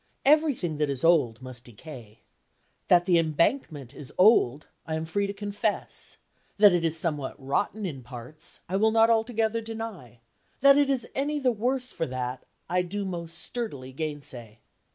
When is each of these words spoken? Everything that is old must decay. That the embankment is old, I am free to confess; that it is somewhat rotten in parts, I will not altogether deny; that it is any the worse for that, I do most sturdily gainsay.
Everything 0.25 0.77
that 0.77 0.89
is 0.89 1.03
old 1.03 1.43
must 1.43 1.63
decay. 1.63 2.21
That 2.87 3.05
the 3.05 3.19
embankment 3.19 3.93
is 3.93 4.11
old, 4.17 4.65
I 4.87 4.95
am 4.95 5.05
free 5.05 5.27
to 5.27 5.31
confess; 5.33 6.17
that 6.57 6.73
it 6.73 6.83
is 6.83 6.97
somewhat 6.97 7.35
rotten 7.39 7.85
in 7.85 8.01
parts, 8.01 8.61
I 8.67 8.77
will 8.77 8.89
not 8.89 9.11
altogether 9.11 9.61
deny; 9.61 10.21
that 10.61 10.75
it 10.75 10.89
is 10.89 11.07
any 11.13 11.37
the 11.37 11.51
worse 11.51 11.93
for 11.93 12.07
that, 12.07 12.47
I 12.67 12.81
do 12.81 13.05
most 13.05 13.37
sturdily 13.37 13.93
gainsay. 13.93 14.61